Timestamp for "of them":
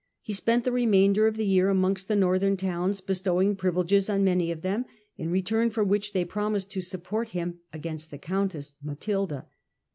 4.51-4.85